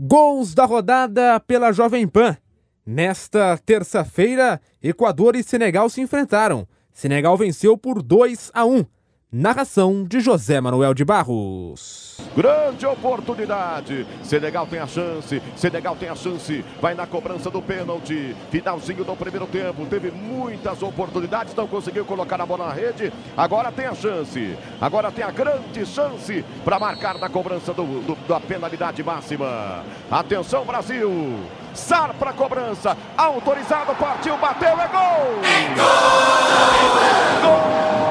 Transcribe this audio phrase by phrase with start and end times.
[0.00, 2.36] Gols da rodada pela Jovem Pan.
[2.86, 6.68] Nesta terça-feira, Equador e Senegal se enfrentaram.
[6.92, 8.86] Senegal venceu por 2 a 1.
[9.30, 12.16] Narração de José Manuel de Barros.
[12.34, 14.06] Grande oportunidade.
[14.22, 15.42] Senegal tem a chance.
[15.54, 16.64] Senegal tem a chance.
[16.80, 18.34] Vai na cobrança do pênalti.
[18.50, 19.84] Finalzinho do primeiro tempo.
[19.84, 21.54] Teve muitas oportunidades.
[21.54, 23.12] Não conseguiu colocar a bola na rede.
[23.36, 24.56] Agora tem a chance.
[24.80, 29.84] Agora tem a grande chance para marcar na cobrança do, do, da penalidade máxima.
[30.10, 31.10] Atenção, Brasil.
[31.74, 32.96] Sar para cobrança.
[33.14, 33.94] Autorizado.
[33.96, 34.38] Partiu.
[34.38, 34.70] Bateu.
[34.80, 35.42] É gol.
[35.76, 35.92] Gol.
[37.42, 38.07] gol.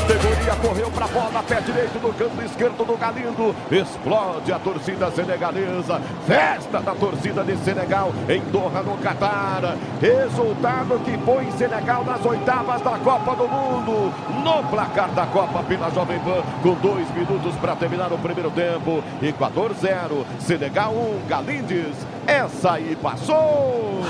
[0.00, 3.56] Categoria, correu para a bola, pé direito do canto esquerdo do Galindo.
[3.70, 6.00] Explode a torcida senegalesa.
[6.26, 9.76] Festa da torcida de Senegal em Doha, no Catar.
[10.00, 14.12] Resultado que põe Senegal nas oitavas da Copa do Mundo.
[14.44, 19.02] No placar da Copa pela Jovem Pan, com dois minutos para terminar o primeiro tempo.
[19.22, 21.96] Equador 0, Senegal 1, um, Galindes.
[22.26, 24.02] Essa aí passou.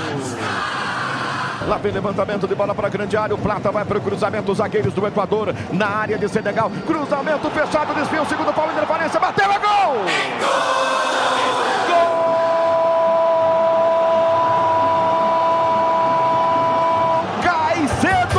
[1.67, 3.35] Lá vem levantamento de bola para a grande área.
[3.35, 4.51] O Plata vai para o cruzamento.
[4.51, 6.71] Os zagueiros do Equador na área de Senegal.
[6.85, 8.25] Cruzamento fechado, desvio.
[8.25, 9.19] Segundo pau, interferência.
[9.19, 9.95] Bateu, é gol!
[10.39, 10.87] Gol!
[18.09, 18.36] É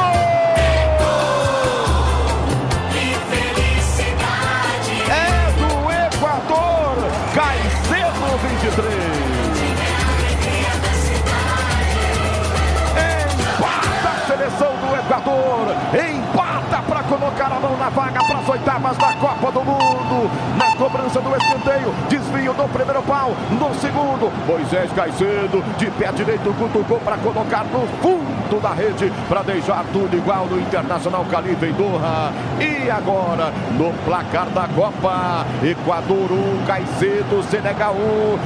[15.92, 20.30] Empata para colocar a mão na vaga para as oitavas da Copa do Mundo.
[20.56, 26.54] Na cobrança do escanteio, desvio do primeiro pau, no segundo, Moisés Caicedo de pé direito
[26.54, 31.72] cutucou para colocar no fundo da rede para deixar tudo igual no Internacional Calife em
[31.72, 32.32] Doha.
[32.60, 37.94] E agora, no placar da Copa, Equador 1, Caicedo, Senegal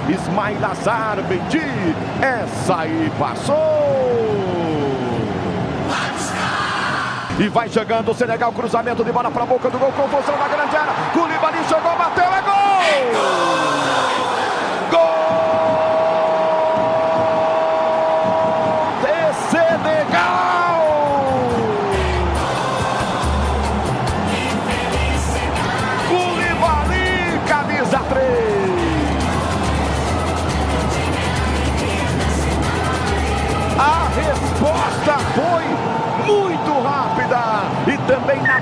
[0.09, 1.95] 1, Ismail Azar, Mendy.
[2.21, 4.42] Essa aí passou.
[7.43, 10.47] E vai chegando o Senegal, cruzamento de bola para a boca do gol, confusão na
[10.47, 10.93] grande área.
[11.13, 11.92] Culibali chegou,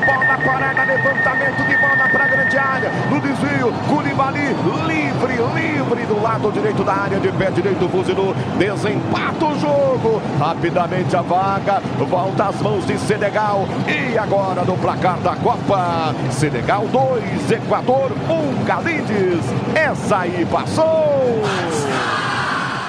[0.00, 2.91] bola parada, levantamento de bola para a grande área.
[3.11, 4.50] No desvio, Culibali
[4.87, 10.22] livre, livre do lado direito da área, de pé direito, fuzilou, desempata o jogo.
[10.39, 13.66] Rapidamente a vaga, volta às mãos de Senegal.
[13.87, 19.44] E agora no placar da Copa, Senegal 2, Equador 1, um, Galindes.
[19.75, 21.43] Essa aí passou.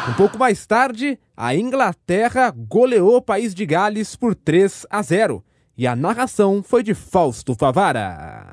[0.10, 5.44] Um pouco mais tarde, a Inglaterra goleou o país de Gales por 3 a 0
[5.78, 8.46] e a narração foi de Fausto Favara.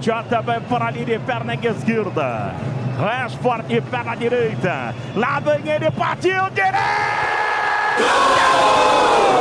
[0.00, 2.54] Jota vai para ali de perna esquerda.
[2.98, 4.94] Rashford de perna direita.
[5.16, 6.82] Lá vem ele, partiu direito!
[7.98, 9.31] Jovem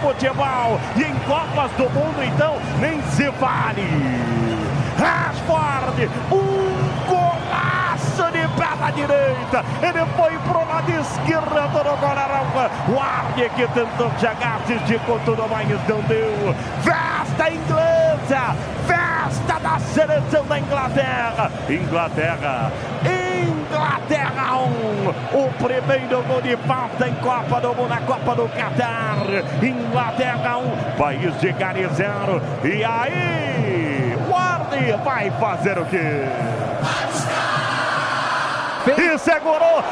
[0.00, 0.80] futebol.
[0.96, 3.86] E em Copas do Mundo, então, nem se vale.
[4.98, 9.64] Rashford, um golaço de perna direita.
[9.82, 12.70] Ele foi pro lado esquerdo do goleirão.
[12.88, 16.54] O Arne que tentou chegar, se esticou tudo, mas não deu.
[16.82, 18.56] Festa inglesa,
[18.86, 21.50] festa da seleção da Inglaterra.
[21.68, 22.72] Inglaterra,
[24.10, 25.38] Inglaterra 1.
[25.38, 29.18] O primeiro gol de falta em Copa do Mundo, na Copa do Catar.
[29.62, 32.42] Inglaterra 1, país de Gales 0.
[32.64, 36.24] E aí, Warney vai fazer o quê?
[39.18, 39.84] segurou,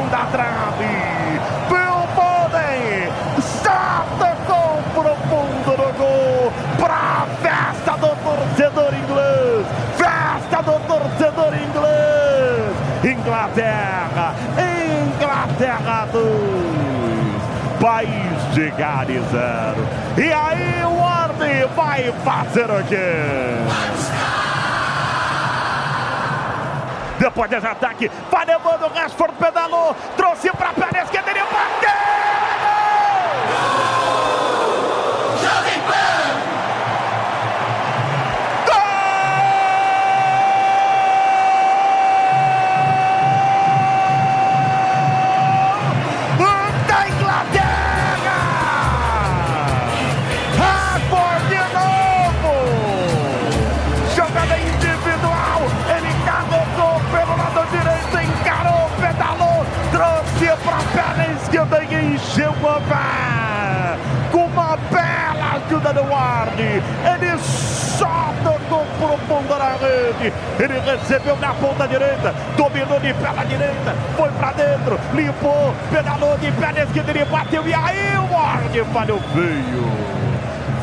[0.00, 1.40] segunda trave.
[1.68, 9.66] Phil Foden só tocou pro fundo do gol pra festa do torcedor inglês.
[9.96, 13.18] Festa do torcedor inglês.
[13.18, 14.34] Inglaterra,
[15.16, 16.22] Inglaterra 2.
[17.80, 19.88] País de Gales 0.
[20.18, 23.99] E aí o Warney vai fazer o quê?
[27.20, 32.19] Depois desse ataque, vai levando o Rashford, pedalou, trouxe pra perna esquerda, ele!
[61.20, 63.98] Perna esquerda e encheu o pé!
[64.32, 71.36] Com uma bela ajuda do Warney, ele só tocou pro fundo da rede, ele recebeu
[71.36, 77.10] na ponta direita, dominou de perna direita, foi pra dentro, limpou, pedalou de perna esquerda,
[77.10, 80.20] ele bateu e aí o Warney falhou feio!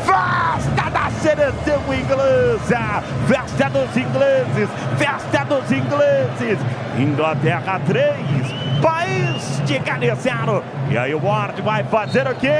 [0.04, 3.02] Festa da seleção inglesa!
[3.26, 4.68] Festa dos ingleses!
[4.98, 6.58] Festa dos ingleses!
[6.98, 9.78] Inglaterra 3, país de
[10.14, 10.64] 0.
[10.90, 12.52] E aí o Ward vai fazer o quê?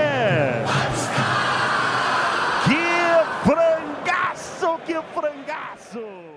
[2.65, 6.28] Que frangaço, que frangaço!